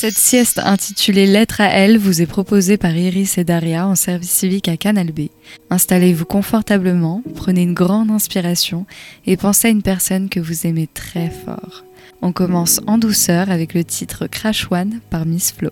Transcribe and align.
Cette 0.00 0.16
sieste 0.16 0.60
intitulée 0.60 1.26
Lettre 1.26 1.60
à 1.60 1.70
elle 1.70 1.98
vous 1.98 2.22
est 2.22 2.26
proposée 2.26 2.76
par 2.76 2.96
Iris 2.96 3.36
et 3.36 3.42
Daria 3.42 3.84
en 3.84 3.96
service 3.96 4.30
civique 4.30 4.68
à 4.68 4.76
Canal 4.76 5.10
B. 5.10 5.22
Installez-vous 5.70 6.24
confortablement, 6.24 7.20
prenez 7.34 7.62
une 7.62 7.74
grande 7.74 8.12
inspiration 8.12 8.86
et 9.26 9.36
pensez 9.36 9.66
à 9.66 9.70
une 9.72 9.82
personne 9.82 10.28
que 10.28 10.38
vous 10.38 10.68
aimez 10.68 10.86
très 10.86 11.30
fort. 11.30 11.82
On 12.22 12.30
commence 12.30 12.80
en 12.86 12.96
douceur 12.96 13.50
avec 13.50 13.74
le 13.74 13.82
titre 13.82 14.28
Crash 14.28 14.68
One 14.70 15.00
par 15.10 15.26
Miss 15.26 15.50
Flo. 15.50 15.70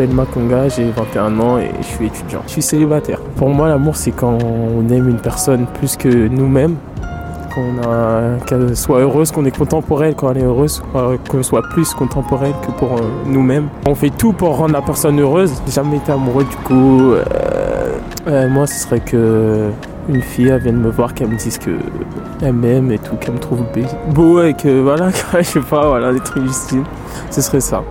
M'appelle 0.00 0.14
Makonga, 0.14 0.68
j'ai 0.68 0.90
21 0.90 1.40
ans 1.40 1.58
et 1.58 1.70
je 1.80 1.86
suis 1.86 2.06
étudiant. 2.06 2.40
Je 2.46 2.52
suis 2.52 2.62
célibataire. 2.62 3.20
Pour 3.36 3.50
moi, 3.50 3.68
l'amour, 3.68 3.96
c'est 3.96 4.12
quand 4.12 4.38
on 4.42 4.88
aime 4.88 5.08
une 5.08 5.20
personne 5.20 5.66
plus 5.78 5.96
que 5.96 6.28
nous-mêmes. 6.28 6.76
Qu'elle 8.46 8.76
soit 8.76 9.00
heureuse, 9.00 9.32
qu'on 9.32 9.44
est 9.44 9.50
elle, 10.02 10.14
quand 10.14 10.30
elle 10.30 10.38
est 10.38 10.44
heureuse, 10.44 10.82
qu'on 11.28 11.42
soit 11.42 11.62
plus 11.62 11.94
elle 12.42 12.54
que 12.66 12.70
pour 12.78 12.92
euh, 12.92 13.00
nous-mêmes. 13.26 13.68
On 13.86 13.94
fait 13.94 14.10
tout 14.10 14.32
pour 14.32 14.56
rendre 14.56 14.72
la 14.72 14.82
personne 14.82 15.20
heureuse. 15.20 15.52
J'ai 15.66 15.72
jamais 15.72 15.96
été 15.96 16.12
amoureux 16.12 16.44
du 16.44 16.56
coup. 16.56 17.12
Euh, 17.12 17.24
euh, 18.28 18.48
moi, 18.48 18.66
ce 18.66 18.74
serait 18.74 19.00
que 19.00 19.70
une 20.08 20.22
fille 20.22 20.56
vienne 20.62 20.76
me 20.76 20.90
voir, 20.90 21.12
qu'elle 21.12 21.28
me 21.28 21.36
dise 21.36 21.58
qu'elle 21.58 22.52
m'aime 22.52 22.92
et 22.92 22.98
tout, 22.98 23.16
qu'elle 23.16 23.34
me 23.34 23.40
trouve 23.40 23.64
beau 24.14 24.42
et 24.42 24.54
que 24.54 24.80
voilà, 24.80 25.10
je 25.38 25.42
sais 25.42 25.60
pas, 25.60 25.88
voilà, 25.88 26.12
des 26.12 26.20
trucs 26.20 26.44
du 26.44 26.52
style. 26.52 26.84
Ce 27.30 27.42
serait 27.42 27.60
ça. 27.60 27.82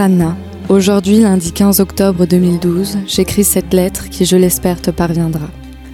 Anna, 0.00 0.34
aujourd'hui 0.70 1.20
lundi 1.20 1.52
15 1.52 1.80
octobre 1.80 2.24
2012, 2.24 3.00
j'écris 3.06 3.44
cette 3.44 3.74
lettre 3.74 4.08
qui, 4.08 4.24
je 4.24 4.34
l'espère, 4.34 4.80
te 4.80 4.90
parviendra. 4.90 5.46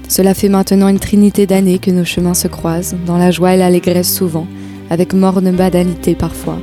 Cela 0.09 0.33
fait 0.33 0.49
maintenant 0.49 0.87
une 0.87 1.01
trinité 1.01 1.45
d'années 1.45 1.81
que 1.81 1.91
nos 1.91 2.05
chemins 2.05 2.35
se 2.35 2.47
croisent, 2.47 2.95
dans 3.05 3.19
la 3.19 3.33
joie 3.33 3.55
et 3.55 3.57
l'allégresse 3.57 4.15
souvent, 4.15 4.47
avec 4.91 5.13
morne 5.13 5.51
banalité 5.51 6.15
parfois. 6.15 6.61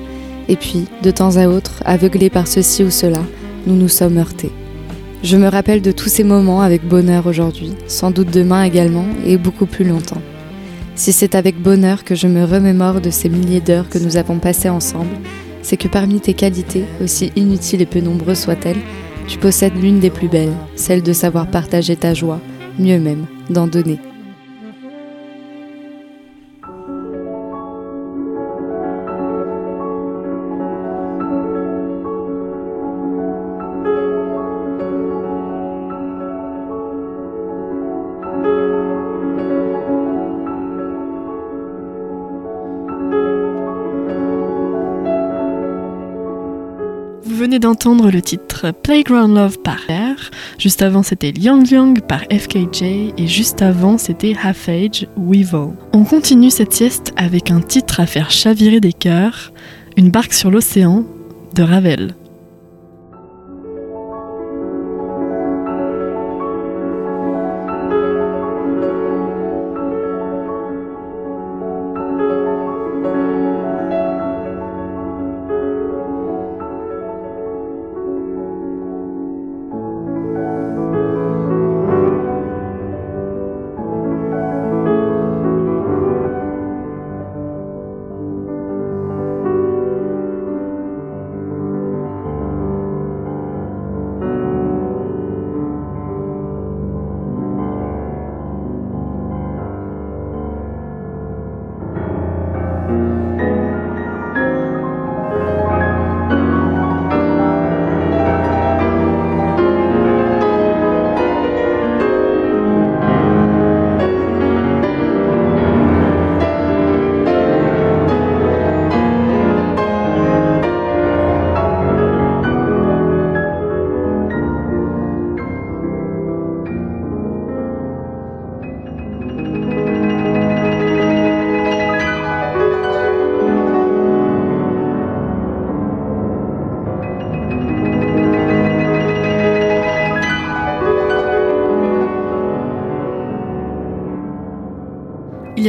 Et 0.48 0.56
puis, 0.56 0.86
de 1.02 1.12
temps 1.12 1.36
à 1.36 1.48
autre, 1.48 1.84
aveuglés 1.84 2.30
par 2.30 2.48
ceci 2.48 2.82
ou 2.82 2.90
cela, 2.90 3.20
nous 3.68 3.76
nous 3.76 3.90
sommes 3.90 4.18
heurtés. 4.20 4.52
Je 5.22 5.36
me 5.36 5.50
rappelle 5.50 5.82
de 5.82 5.92
tous 5.92 6.08
ces 6.08 6.24
moments 6.24 6.62
avec 6.62 6.88
bonheur 6.88 7.28
aujourd'hui, 7.28 7.74
sans 7.88 8.12
doute 8.12 8.32
demain 8.32 8.64
également, 8.64 9.06
et 9.26 9.36
beaucoup 9.36 9.66
plus 9.66 9.84
longtemps. 9.84 10.22
Si 10.96 11.12
c'est 11.12 11.36
avec 11.36 11.62
bonheur 11.62 12.06
que 12.06 12.16
je 12.16 12.28
me 12.28 12.46
remémore 12.46 13.02
de 13.02 13.10
ces 13.10 13.28
milliers 13.28 13.60
d'heures 13.60 13.90
que 13.90 14.00
nous 14.00 14.16
avons 14.16 14.40
passées 14.40 14.70
ensemble, 14.70 15.18
c'est 15.64 15.78
que 15.78 15.88
parmi 15.88 16.20
tes 16.20 16.36
qualités, 16.36 16.84
aussi 17.02 17.32
inutiles 17.36 17.82
et 17.82 17.88
peu 17.88 18.02
nombreuses 18.02 18.40
soient-elles, 18.40 18.82
Tu 19.26 19.40
possèdes 19.40 19.82
l'une 19.82 20.02
des 20.02 20.10
plus 20.10 20.28
belles, 20.28 20.54
celle 20.76 21.02
de 21.02 21.14
savoir 21.14 21.48
partager 21.48 21.96
ta 21.96 22.14
joie, 22.14 22.42
mieux 22.78 23.00
même, 23.00 23.26
d'en 23.50 23.68
donner. 23.68 23.98
D'entendre 47.74 48.12
le 48.12 48.22
titre 48.22 48.72
Playground 48.84 49.36
Love 49.36 49.58
par 49.58 49.78
R, 49.90 50.30
juste 50.60 50.84
avant 50.84 51.02
c'était 51.02 51.32
Young 51.32 51.68
Young 51.68 52.02
par 52.02 52.20
FKJ 52.32 52.84
et 53.18 53.26
juste 53.26 53.64
avant 53.64 53.98
c'était 53.98 54.36
Half 54.44 54.70
Age 54.70 55.08
Weevil. 55.18 55.70
On 55.92 56.04
continue 56.04 56.52
cette 56.52 56.72
sieste 56.72 57.14
avec 57.18 57.50
un 57.50 57.62
titre 57.62 58.00
à 58.00 58.06
faire 58.06 58.30
chavirer 58.30 58.80
des 58.80 58.94
cœurs, 58.94 59.52
Une 59.98 60.12
barque 60.12 60.34
sur 60.34 60.52
l'océan 60.52 61.04
de 61.56 61.64
Ravel. 61.64 62.14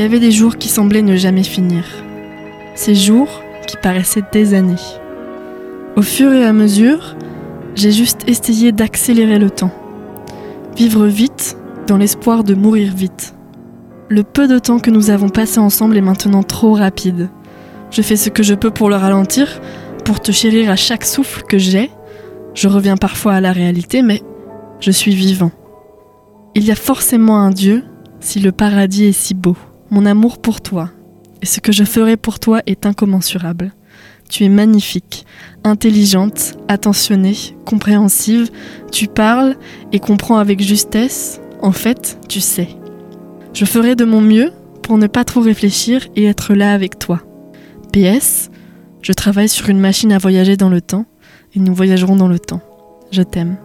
Avait 0.04 0.20
des 0.20 0.30
jours 0.30 0.56
qui 0.56 0.68
semblaient 0.68 1.02
ne 1.02 1.16
jamais 1.16 1.42
finir. 1.42 1.84
Ces 2.74 2.94
jours 2.94 3.42
qui 3.66 3.76
paraissaient 3.76 4.24
des 4.32 4.54
années. 4.54 4.74
Au 5.96 6.02
fur 6.02 6.32
et 6.32 6.44
à 6.44 6.52
mesure, 6.52 7.16
j'ai 7.74 7.92
juste 7.92 8.28
essayé 8.28 8.72
d'accélérer 8.72 9.38
le 9.38 9.50
temps. 9.50 9.72
Vivre 10.76 11.06
vite 11.06 11.56
dans 11.86 11.96
l'espoir 11.96 12.44
de 12.44 12.54
mourir 12.54 12.92
vite. 12.94 13.34
Le 14.08 14.22
peu 14.22 14.48
de 14.48 14.58
temps 14.58 14.78
que 14.78 14.90
nous 14.90 15.10
avons 15.10 15.28
passé 15.28 15.58
ensemble 15.58 15.96
est 15.96 16.02
maintenant 16.02 16.42
trop 16.42 16.74
rapide. 16.74 17.28
Je 17.90 18.02
fais 18.02 18.16
ce 18.16 18.28
que 18.28 18.42
je 18.42 18.54
peux 18.54 18.70
pour 18.70 18.90
le 18.90 18.96
ralentir, 18.96 19.60
pour 20.04 20.20
te 20.20 20.32
chérir 20.32 20.70
à 20.70 20.76
chaque 20.76 21.04
souffle 21.04 21.42
que 21.42 21.58
j'ai. 21.58 21.90
Je 22.54 22.68
reviens 22.68 22.96
parfois 22.96 23.34
à 23.34 23.40
la 23.40 23.52
réalité, 23.52 24.02
mais 24.02 24.22
je 24.80 24.90
suis 24.90 25.14
vivant. 25.14 25.52
Il 26.54 26.64
y 26.64 26.70
a 26.70 26.76
forcément 26.76 27.38
un 27.38 27.50
Dieu 27.50 27.84
si 28.20 28.40
le 28.40 28.52
paradis 28.52 29.04
est 29.04 29.12
si 29.12 29.34
beau. 29.34 29.56
Mon 29.94 30.06
amour 30.06 30.38
pour 30.38 30.60
toi 30.60 30.90
et 31.40 31.46
ce 31.46 31.60
que 31.60 31.70
je 31.70 31.84
ferai 31.84 32.16
pour 32.16 32.40
toi 32.40 32.62
est 32.66 32.84
incommensurable. 32.84 33.72
Tu 34.28 34.42
es 34.42 34.48
magnifique, 34.48 35.24
intelligente, 35.62 36.54
attentionnée, 36.66 37.36
compréhensive, 37.64 38.50
tu 38.90 39.06
parles 39.06 39.54
et 39.92 40.00
comprends 40.00 40.38
avec 40.38 40.60
justesse, 40.60 41.40
en 41.62 41.70
fait, 41.70 42.18
tu 42.28 42.40
sais. 42.40 42.70
Je 43.52 43.64
ferai 43.66 43.94
de 43.94 44.04
mon 44.04 44.20
mieux 44.20 44.50
pour 44.82 44.98
ne 44.98 45.06
pas 45.06 45.22
trop 45.22 45.42
réfléchir 45.42 46.08
et 46.16 46.24
être 46.24 46.54
là 46.54 46.74
avec 46.74 46.98
toi. 46.98 47.22
PS, 47.92 48.50
je 49.00 49.12
travaille 49.12 49.48
sur 49.48 49.68
une 49.68 49.78
machine 49.78 50.10
à 50.10 50.18
voyager 50.18 50.56
dans 50.56 50.70
le 50.70 50.80
temps 50.80 51.06
et 51.54 51.60
nous 51.60 51.72
voyagerons 51.72 52.16
dans 52.16 52.26
le 52.26 52.40
temps. 52.40 52.62
Je 53.12 53.22
t'aime. 53.22 53.58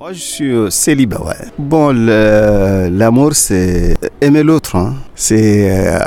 Moi, 0.00 0.12
je 0.12 0.18
suis 0.18 0.54
célibat, 0.70 1.22
ouais. 1.22 1.36
Bon, 1.56 1.92
l'amour, 1.92 3.30
c'est 3.34 3.96
aimer 4.20 4.42
l'autre. 4.42 4.74
Hein. 4.74 4.96
C'est 5.14 5.70
euh, 5.70 5.98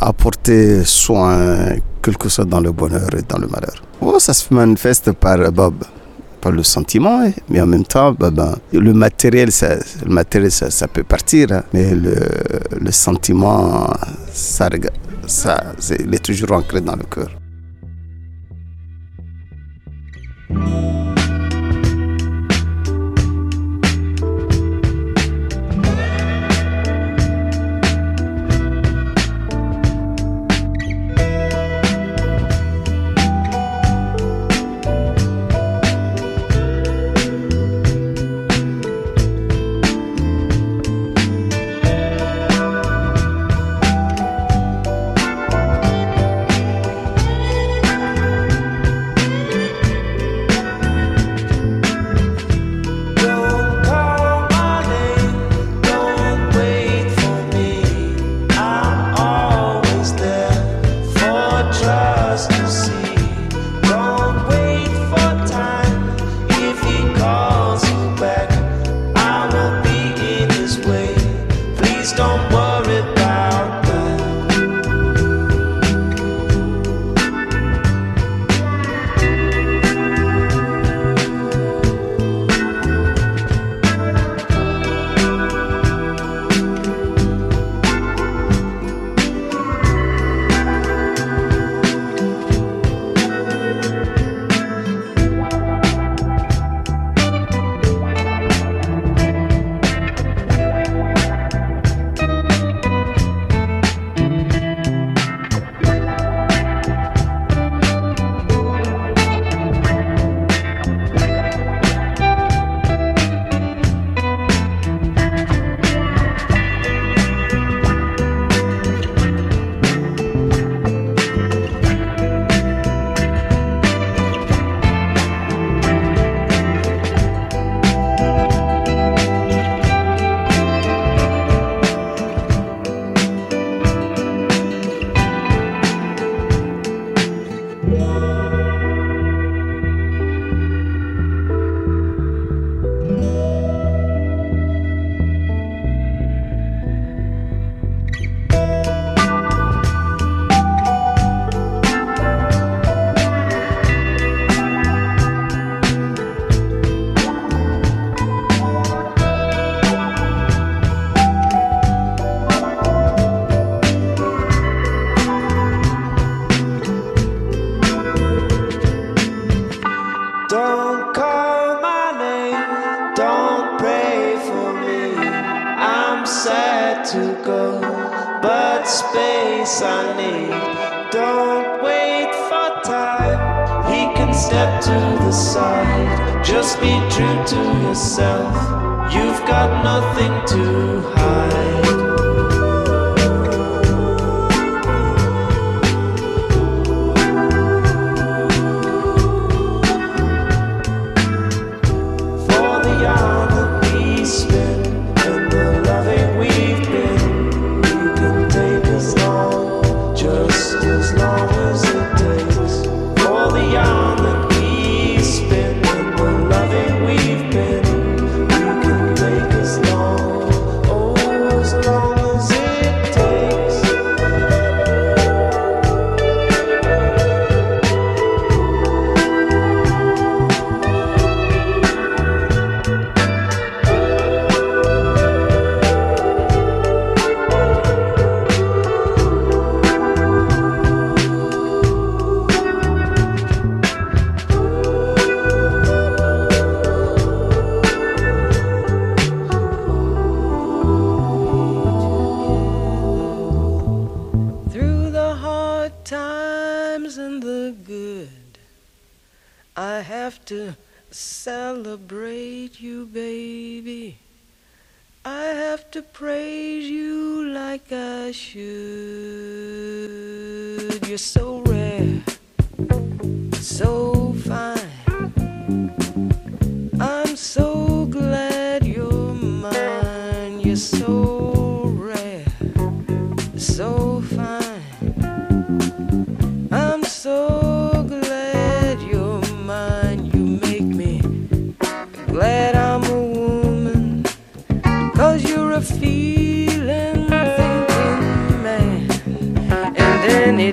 apporter 0.00 0.84
soin, 0.84 1.74
quelque 2.00 2.28
chose 2.28 2.46
dans 2.46 2.60
le 2.60 2.70
bonheur 2.70 3.08
et 3.18 3.22
dans 3.28 3.38
le 3.38 3.48
malheur. 3.48 3.82
Oh, 4.00 4.18
ça 4.20 4.32
se 4.32 4.54
manifeste 4.54 5.10
par 5.12 5.50
Bob 5.50 5.74
par 6.40 6.52
le 6.52 6.62
sentiment, 6.62 7.20
mais 7.48 7.60
en 7.60 7.66
même 7.66 7.84
temps, 7.84 8.12
bah, 8.12 8.30
ben, 8.30 8.56
le 8.72 8.92
matériel, 8.92 9.52
ça, 9.52 9.76
le 10.04 10.12
matériel, 10.12 10.50
ça, 10.50 10.88
peut 10.88 11.04
partir, 11.04 11.52
hein. 11.52 11.62
mais 11.72 11.94
le, 11.94 12.16
le, 12.80 12.90
sentiment, 12.90 13.88
ça, 14.32 14.68
ça, 15.26 15.56
il 16.00 16.12
est 16.12 16.24
toujours 16.24 16.52
ancré 16.52 16.80
dans 16.80 16.96
le 16.96 17.04
cœur. 17.04 17.30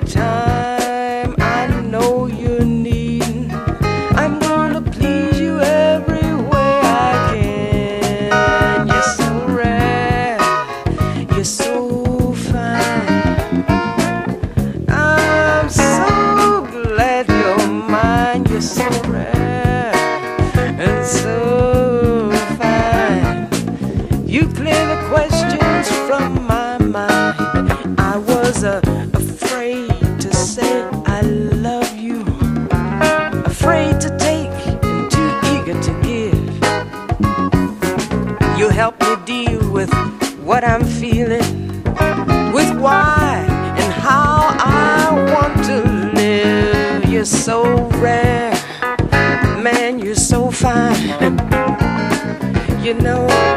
time. 0.06 0.39
you 52.90 52.96
know 53.02 53.49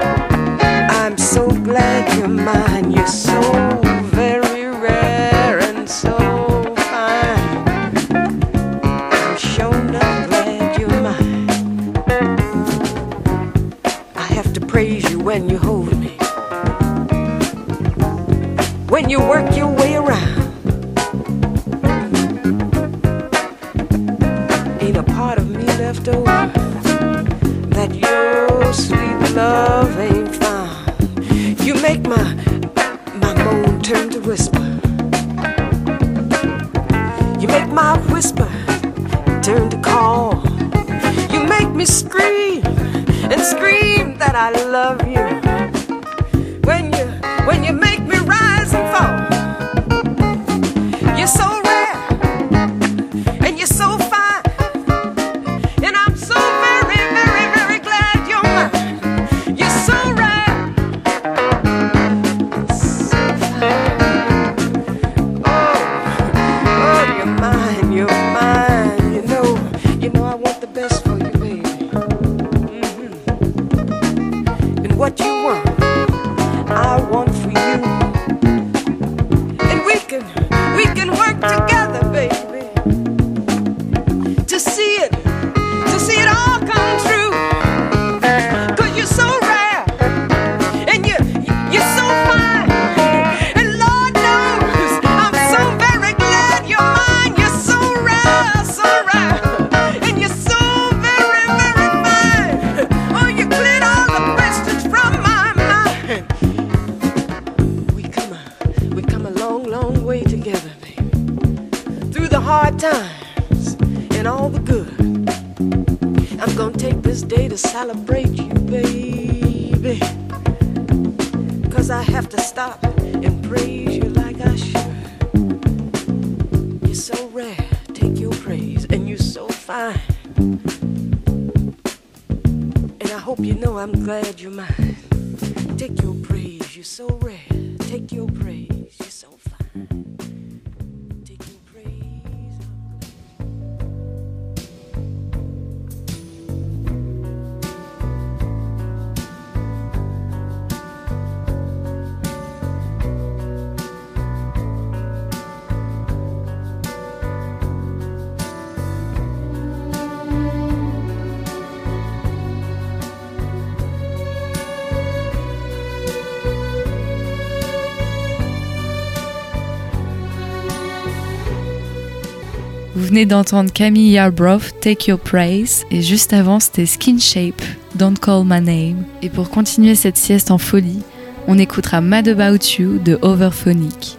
venez 173.13 173.27
d'entendre 173.27 173.71
Camille 173.71 174.13
Yarbrough, 174.13 174.71
Take 174.81 175.11
Your 175.11 175.19
Praise, 175.19 175.85
et 175.91 176.01
juste 176.01 176.33
avant 176.33 176.59
c'était 176.59 176.87
Skin 176.87 177.19
Shape, 177.19 177.61
Don't 177.93 178.17
Call 178.19 178.43
My 178.43 178.59
Name. 178.59 179.03
Et 179.21 179.29
pour 179.29 179.51
continuer 179.51 179.93
cette 179.93 180.17
sieste 180.17 180.49
en 180.49 180.57
folie, 180.57 181.03
on 181.47 181.59
écoutera 181.59 182.01
Mad 182.01 182.27
About 182.27 182.65
You 182.79 182.97
de 182.97 183.19
Overphonic. 183.21 184.17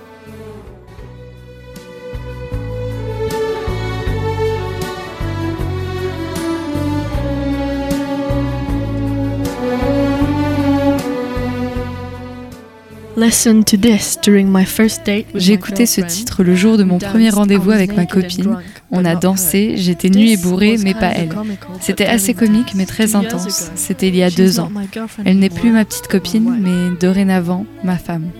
J'ai 15.35 15.59
ce 15.87 16.01
titre 16.01 16.45
le 16.45 16.55
jour 16.55 16.77
de 16.77 16.85
mon 16.85 16.99
premier 16.99 17.31
rendez-vous 17.31 17.71
avec 17.71 17.97
ma 17.97 18.07
copine 18.07 18.59
on 18.91 19.05
a 19.05 19.15
dansé, 19.15 19.75
j'étais 19.77 20.11
nue 20.11 20.29
et 20.29 20.37
bourrée, 20.37 20.77
mais 20.79 20.95
pas 20.95 21.11
elle. 21.11 21.31
C'était 21.81 22.07
assez 22.07 22.35
comique, 22.35 22.75
mais 22.75 22.87
très 22.87 23.17
intense. 23.17 23.71
C'était 23.75 24.09
il 24.09 24.17
y 24.17 24.23
a 24.23 24.31
deux 24.31 24.61
ans. 24.61 24.71
Elle 25.25 25.39
n'est 25.39 25.51
plus 25.51 25.73
ma 25.73 25.85
petite 25.85 26.09
copine, 26.09 26.57
mais 26.61 26.97
dorénavant, 26.99 27.67
ma 27.83 27.97
femme. 27.97 28.31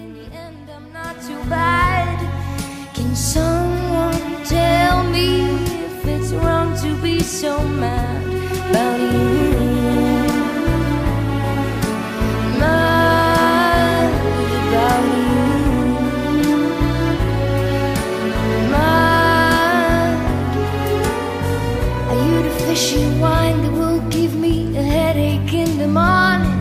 fishy 22.75 23.07
wine 23.21 23.63
that 23.63 23.73
will 23.73 24.01
give 24.11 24.35
me 24.35 24.77
a 24.77 24.83
headache 24.83 25.55
in 25.55 25.79
the 25.79 25.87
morning. 25.87 26.59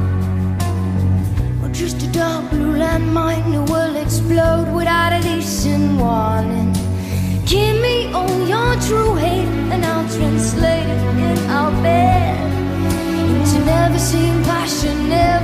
Or 1.63 1.69
just 1.69 2.03
a 2.03 2.07
dark 2.11 2.51
blue 2.51 2.73
landmine 2.77 3.45
that 3.53 3.65
will 3.73 3.95
explode 3.95 4.71
without 4.75 5.11
a 5.11 5.21
decent 5.23 5.99
warning. 5.99 6.71
Give 7.53 7.75
me 7.81 8.13
all 8.13 8.37
your 8.53 8.73
true 8.85 9.15
hate, 9.15 9.53
and 9.73 9.83
I'll 9.83 10.07
translate 10.17 10.87
it 10.95 11.01
in 11.29 11.37
our 11.49 11.71
bed 11.81 12.37
into 13.33 13.65
never 13.65 13.97
seen 13.97 14.35
passion. 14.43 15.09
Never 15.09 15.42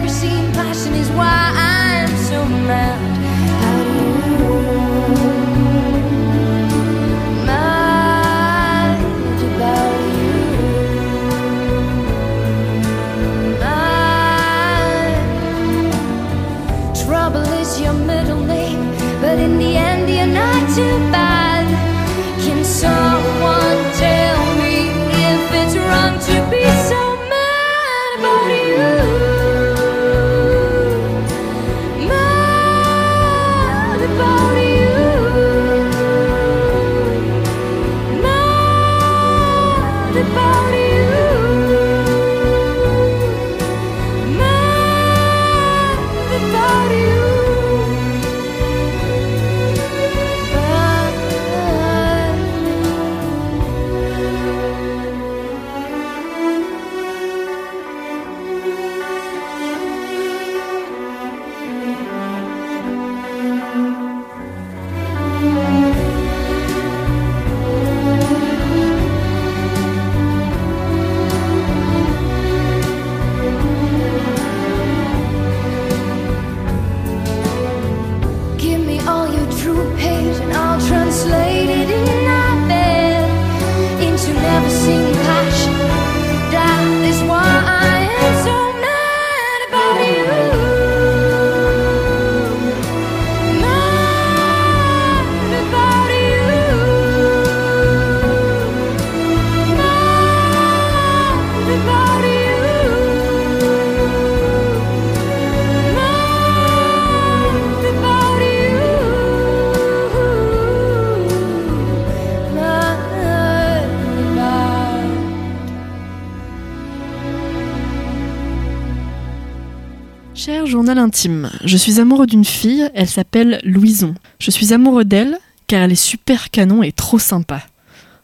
intime. 121.00 121.50
Je 121.64 121.78
suis 121.78 122.00
amoureux 122.00 122.28
d'une 122.28 122.46
fille, 122.46 122.90
elle 122.94 123.08
s'appelle 123.08 123.60
Louison. 123.64 124.14
Je 124.40 124.52
suis 124.52 124.74
amoureux 124.74 125.06
d'elle 125.06 125.38
car 125.68 125.84
elle 125.84 125.92
est 125.92 125.96
super 125.96 126.52
canon 126.52 126.84
et 126.84 126.92
trop 126.92 127.20
sympa. 127.20 127.62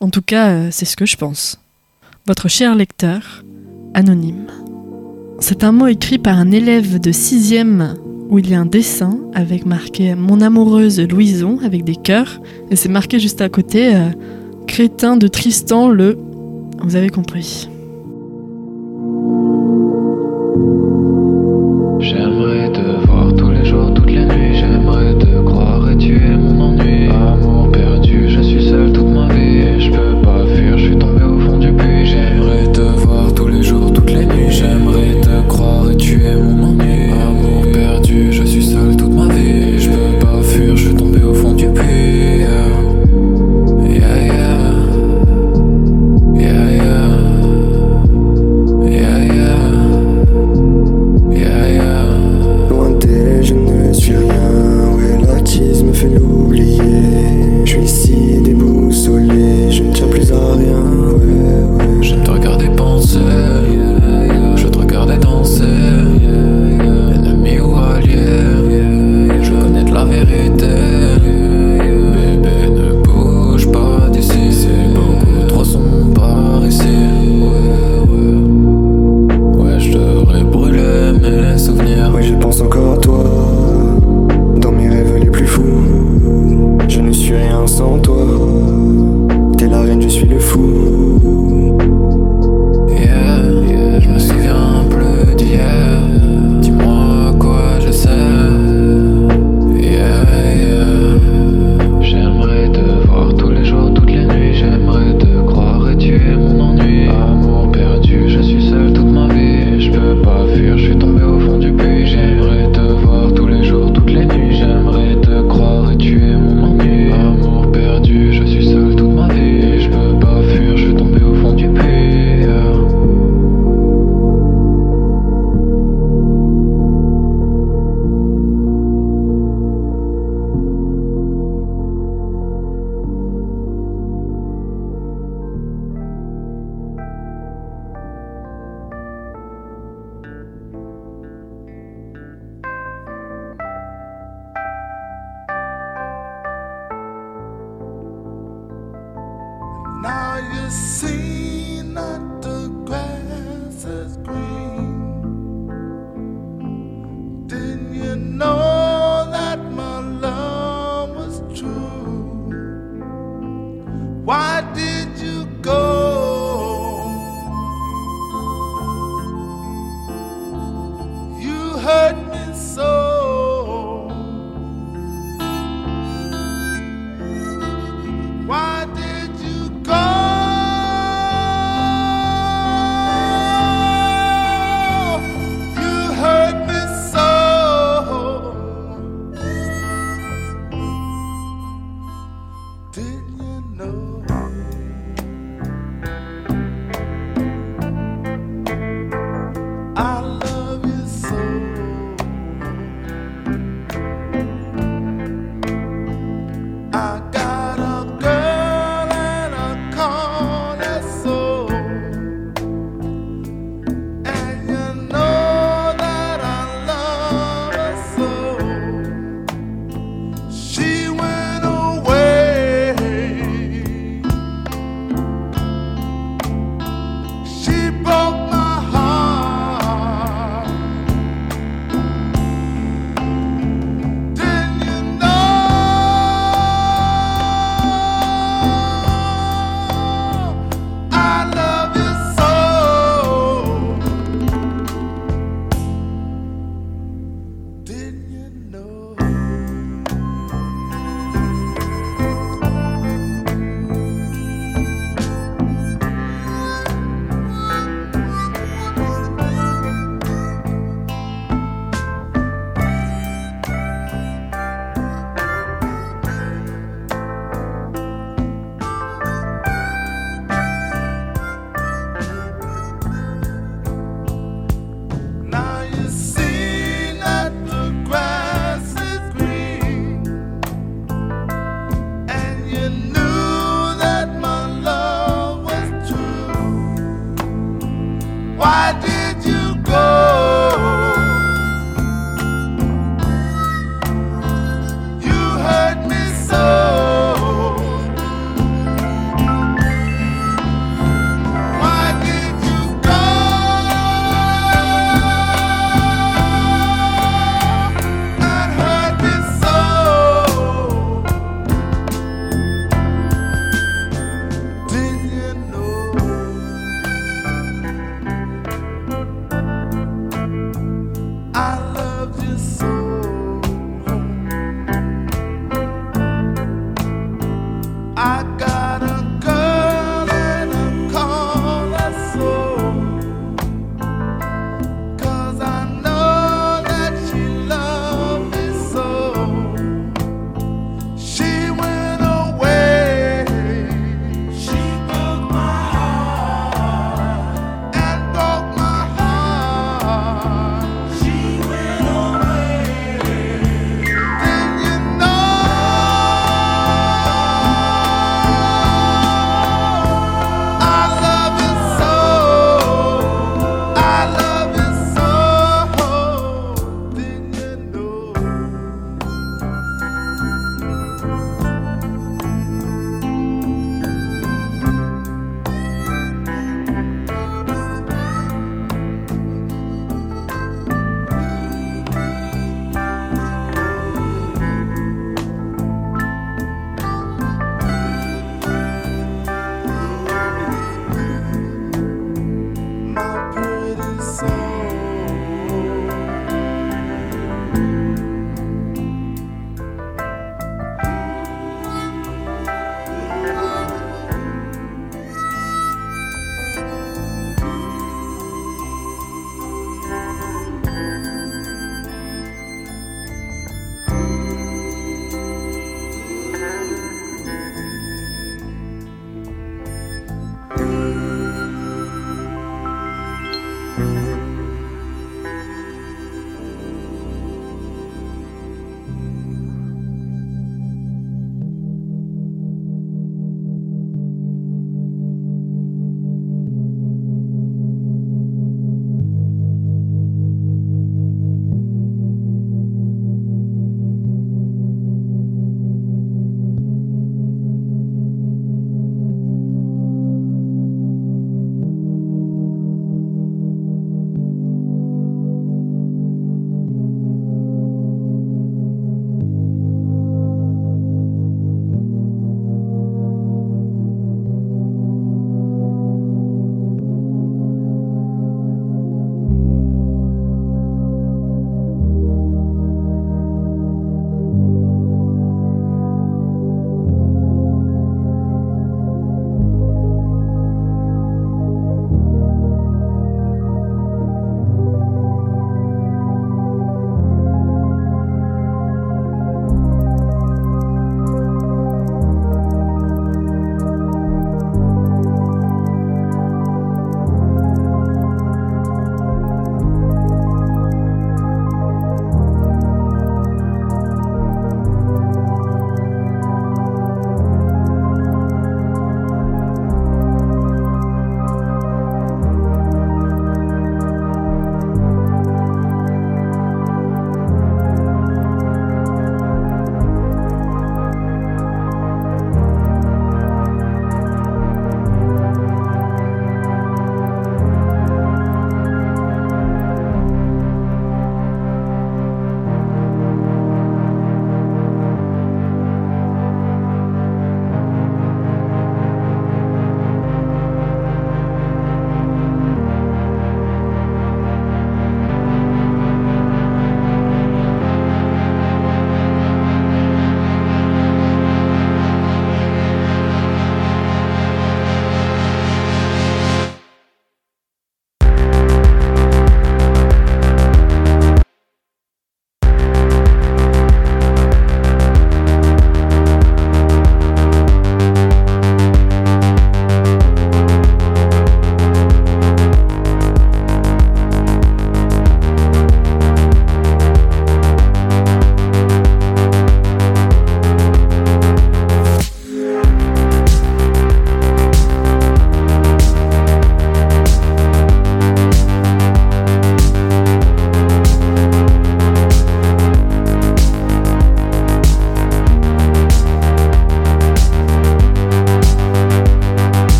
En 0.00 0.10
tout 0.10 0.22
cas, 0.22 0.50
euh, 0.50 0.68
c'est 0.70 0.84
ce 0.84 0.96
que 0.96 1.06
je 1.06 1.16
pense. 1.16 1.58
Votre 2.26 2.48
cher 2.48 2.74
lecteur, 2.74 3.42
anonyme. 3.94 4.46
C'est 5.40 5.64
un 5.64 5.72
mot 5.72 5.86
écrit 5.86 6.18
par 6.18 6.38
un 6.38 6.50
élève 6.50 7.00
de 7.00 7.10
6ème 7.10 7.94
où 8.28 8.38
il 8.38 8.50
y 8.50 8.54
a 8.54 8.60
un 8.60 8.66
dessin 8.66 9.18
avec 9.34 9.66
marqué 9.66 10.14
Mon 10.14 10.40
amoureuse 10.40 11.00
Louison 11.00 11.58
avec 11.64 11.84
des 11.84 11.96
cœurs 11.96 12.40
et 12.70 12.76
c'est 12.76 12.88
marqué 12.88 13.18
juste 13.18 13.40
à 13.40 13.48
côté 13.48 13.94
euh, 13.94 14.10
Crétin 14.66 15.16
de 15.16 15.28
Tristan 15.28 15.88
le. 15.88 16.18
Vous 16.82 16.96
avez 16.96 17.08
compris. 17.08 17.68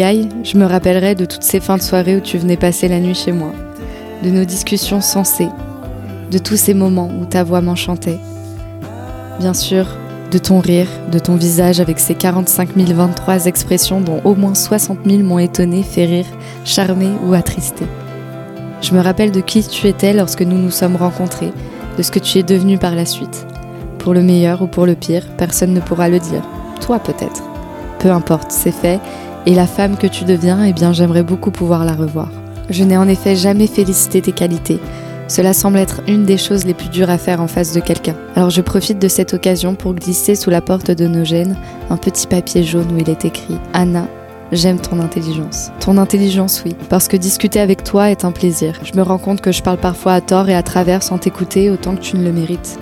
Je 0.00 0.56
me 0.56 0.64
rappellerai 0.64 1.14
de 1.14 1.26
toutes 1.26 1.42
ces 1.42 1.60
fins 1.60 1.76
de 1.76 1.82
soirée 1.82 2.16
où 2.16 2.20
tu 2.20 2.38
venais 2.38 2.56
passer 2.56 2.88
la 2.88 3.00
nuit 3.00 3.14
chez 3.14 3.32
moi, 3.32 3.52
de 4.22 4.30
nos 4.30 4.46
discussions 4.46 5.02
sensées, 5.02 5.50
de 6.30 6.38
tous 6.38 6.56
ces 6.56 6.72
moments 6.72 7.10
où 7.20 7.26
ta 7.26 7.44
voix 7.44 7.60
m'enchantait. 7.60 8.18
Bien 9.40 9.52
sûr, 9.52 9.86
de 10.30 10.38
ton 10.38 10.60
rire, 10.60 10.88
de 11.12 11.18
ton 11.18 11.36
visage 11.36 11.80
avec 11.80 11.98
ses 11.98 12.14
45 12.14 12.70
023 12.76 13.44
expressions 13.44 14.00
dont 14.00 14.22
au 14.24 14.34
moins 14.34 14.54
60 14.54 15.00
000 15.04 15.22
m'ont 15.22 15.38
étonné, 15.38 15.82
fait 15.82 16.06
rire, 16.06 16.26
charmé 16.64 17.08
ou 17.26 17.34
attristé. 17.34 17.84
Je 18.80 18.94
me 18.94 19.00
rappelle 19.00 19.32
de 19.32 19.40
qui 19.42 19.62
tu 19.62 19.86
étais 19.86 20.14
lorsque 20.14 20.42
nous 20.42 20.56
nous 20.56 20.70
sommes 20.70 20.96
rencontrés, 20.96 21.52
de 21.98 22.02
ce 22.02 22.10
que 22.10 22.20
tu 22.20 22.38
es 22.38 22.42
devenu 22.42 22.78
par 22.78 22.94
la 22.94 23.04
suite. 23.04 23.46
Pour 23.98 24.14
le 24.14 24.22
meilleur 24.22 24.62
ou 24.62 24.66
pour 24.66 24.86
le 24.86 24.94
pire, 24.94 25.26
personne 25.36 25.74
ne 25.74 25.80
pourra 25.80 26.08
le 26.08 26.20
dire. 26.20 26.42
Toi 26.80 27.00
peut-être. 27.00 27.42
Peu 27.98 28.10
importe, 28.10 28.50
c'est 28.50 28.72
fait, 28.72 28.98
et 29.46 29.54
la 29.54 29.66
femme 29.66 29.96
que 29.96 30.06
tu 30.06 30.24
deviens, 30.24 30.64
eh 30.64 30.72
bien 30.72 30.92
j'aimerais 30.92 31.22
beaucoup 31.22 31.50
pouvoir 31.50 31.84
la 31.84 31.94
revoir. 31.94 32.28
Je 32.68 32.84
n'ai 32.84 32.96
en 32.96 33.08
effet 33.08 33.36
jamais 33.36 33.66
félicité 33.66 34.22
tes 34.22 34.32
qualités. 34.32 34.80
Cela 35.28 35.52
semble 35.52 35.78
être 35.78 36.02
une 36.08 36.24
des 36.24 36.38
choses 36.38 36.64
les 36.64 36.74
plus 36.74 36.88
dures 36.88 37.10
à 37.10 37.18
faire 37.18 37.40
en 37.40 37.46
face 37.46 37.72
de 37.72 37.80
quelqu'un. 37.80 38.16
Alors 38.34 38.50
je 38.50 38.60
profite 38.60 38.98
de 38.98 39.08
cette 39.08 39.32
occasion 39.32 39.74
pour 39.74 39.94
glisser 39.94 40.34
sous 40.34 40.50
la 40.50 40.60
porte 40.60 40.90
de 40.90 41.06
nos 41.06 41.24
gènes 41.24 41.56
un 41.88 41.96
petit 41.96 42.26
papier 42.26 42.64
jaune 42.64 42.92
où 42.92 42.98
il 42.98 43.08
est 43.08 43.24
écrit 43.24 43.58
Anna, 43.72 44.08
j'aime 44.52 44.80
ton 44.80 44.98
intelligence. 44.98 45.70
Ton 45.80 45.98
intelligence, 45.98 46.62
oui, 46.64 46.74
parce 46.88 47.08
que 47.08 47.16
discuter 47.16 47.60
avec 47.60 47.84
toi 47.84 48.10
est 48.10 48.24
un 48.24 48.32
plaisir. 48.32 48.74
Je 48.82 48.96
me 48.96 49.02
rends 49.02 49.18
compte 49.18 49.40
que 49.40 49.52
je 49.52 49.62
parle 49.62 49.78
parfois 49.78 50.14
à 50.14 50.20
tort 50.20 50.48
et 50.48 50.54
à 50.54 50.62
travers 50.62 51.02
sans 51.02 51.18
t'écouter 51.18 51.70
autant 51.70 51.94
que 51.94 52.00
tu 52.00 52.16
ne 52.16 52.24
le 52.24 52.32
mérites. 52.32 52.78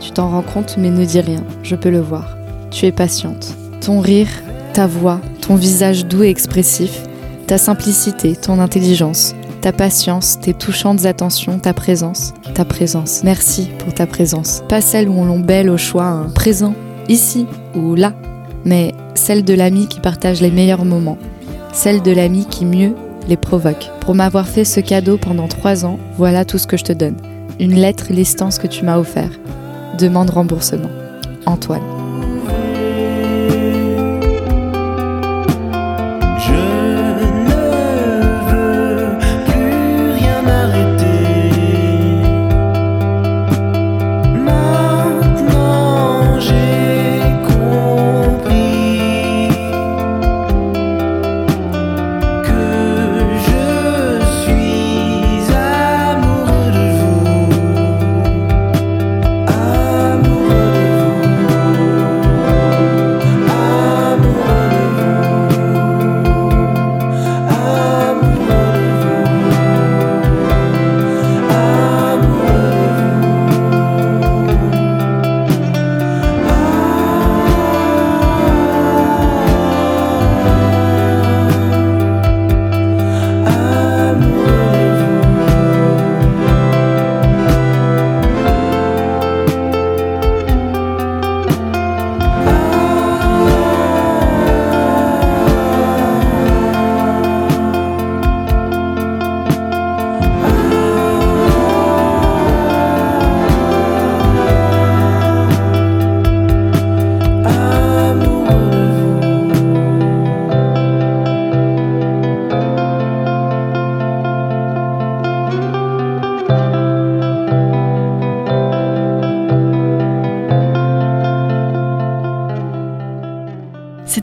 Tu 0.00 0.10
t'en 0.10 0.28
rends 0.28 0.42
compte 0.42 0.76
mais 0.78 0.90
ne 0.90 1.04
dis 1.04 1.20
rien, 1.20 1.42
je 1.62 1.76
peux 1.76 1.90
le 1.90 2.00
voir. 2.00 2.36
Tu 2.70 2.84
es 2.84 2.92
patiente. 2.92 3.54
Ton 3.80 4.00
rire, 4.00 4.28
ta 4.74 4.86
voix, 4.86 5.20
ton 5.46 5.54
visage 5.54 6.06
doux 6.06 6.24
et 6.24 6.28
expressif, 6.28 7.02
ta 7.46 7.56
simplicité, 7.56 8.34
ton 8.34 8.58
intelligence, 8.58 9.34
ta 9.60 9.72
patience, 9.72 10.40
tes 10.40 10.54
touchantes 10.54 11.04
attentions, 11.04 11.58
ta 11.58 11.72
présence, 11.72 12.34
ta 12.54 12.64
présence. 12.64 13.22
Merci 13.22 13.68
pour 13.78 13.94
ta 13.94 14.06
présence. 14.06 14.64
Pas 14.68 14.80
celle 14.80 15.08
où 15.08 15.12
on 15.12 15.24
l'embelle 15.24 15.70
au 15.70 15.76
choix 15.76 16.04
un 16.04 16.28
présent, 16.28 16.74
ici 17.08 17.46
ou 17.76 17.94
là, 17.94 18.12
mais 18.64 18.92
celle 19.14 19.44
de 19.44 19.54
l'ami 19.54 19.86
qui 19.86 20.00
partage 20.00 20.40
les 20.40 20.50
meilleurs 20.50 20.84
moments, 20.84 21.18
celle 21.72 22.02
de 22.02 22.10
l'ami 22.10 22.46
qui 22.50 22.64
mieux 22.64 22.94
les 23.28 23.36
provoque. 23.36 23.90
Pour 24.00 24.14
m'avoir 24.14 24.48
fait 24.48 24.64
ce 24.64 24.80
cadeau 24.80 25.16
pendant 25.16 25.46
trois 25.46 25.84
ans, 25.84 25.98
voilà 26.16 26.44
tout 26.44 26.58
ce 26.58 26.66
que 26.66 26.76
je 26.76 26.84
te 26.84 26.92
donne. 26.92 27.16
Une 27.60 27.74
lettre 27.74 28.06
listant 28.10 28.50
ce 28.50 28.60
que 28.60 28.66
tu 28.66 28.84
m'as 28.84 28.98
offert. 28.98 29.30
Demande 29.98 30.30
remboursement. 30.30 30.90
Antoine. 31.46 31.95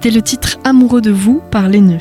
C'était 0.04 0.16
le 0.16 0.22
titre 0.22 0.58
Amoureux 0.66 1.00
de 1.00 1.12
vous 1.12 1.42
par 1.50 1.70
les 1.70 1.80
nœuds. 1.80 1.96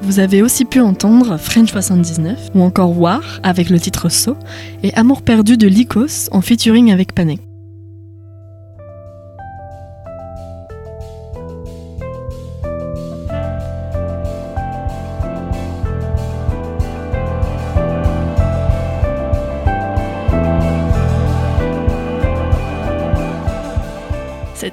Vous 0.00 0.20
avez 0.20 0.40
aussi 0.40 0.64
pu 0.64 0.80
entendre 0.80 1.36
French 1.36 1.70
79 1.70 2.48
ou 2.54 2.62
encore 2.62 2.98
War 2.98 3.40
avec 3.42 3.68
le 3.68 3.78
titre 3.78 4.08
So 4.08 4.38
et 4.82 4.94
Amour 4.94 5.20
perdu 5.20 5.58
de 5.58 5.68
Lycos 5.68 6.30
en 6.30 6.40
featuring 6.40 6.90
avec 6.90 7.14
Panek. 7.14 7.40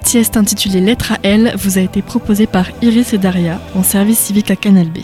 Sieste 0.09 0.37
intitulée 0.37 0.81
Lettre 0.81 1.11
à 1.11 1.17
elle 1.21 1.53
vous 1.55 1.77
a 1.77 1.81
été 1.81 2.01
proposée 2.01 2.47
par 2.47 2.65
Iris 2.81 3.13
et 3.13 3.19
Daria 3.19 3.61
en 3.75 3.83
service 3.83 4.17
civique 4.17 4.49
à 4.49 4.55
Canal 4.55 4.89
B. 4.89 5.01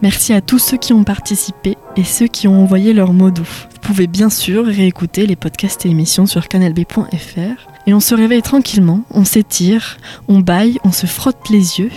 Merci 0.00 0.32
à 0.32 0.40
tous 0.40 0.60
ceux 0.60 0.76
qui 0.76 0.92
ont 0.92 1.02
participé 1.02 1.76
et 1.96 2.04
ceux 2.04 2.28
qui 2.28 2.46
ont 2.46 2.62
envoyé 2.62 2.92
leurs 2.92 3.12
mots 3.12 3.32
doux. 3.32 3.42
Vous 3.42 3.80
pouvez 3.80 4.06
bien 4.06 4.30
sûr 4.30 4.64
réécouter 4.64 5.26
les 5.26 5.34
podcasts 5.34 5.84
et 5.86 5.88
émissions 5.88 6.26
sur 6.26 6.46
canalb.fr 6.46 7.66
et 7.88 7.94
on 7.94 7.98
se 7.98 8.14
réveille 8.14 8.42
tranquillement, 8.42 9.00
on 9.10 9.24
s'étire, 9.24 9.96
on 10.28 10.38
baille, 10.38 10.78
on 10.84 10.92
se 10.92 11.06
frotte 11.06 11.50
les 11.50 11.80
yeux 11.80 11.90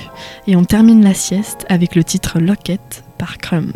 et 0.48 0.56
on 0.56 0.64
termine 0.64 1.04
la 1.04 1.14
sieste 1.14 1.68
avec 1.70 1.94
le 1.94 2.04
titre 2.04 2.40
Locket 2.40 3.04
par 3.20 3.38
Crumb. 3.38 3.72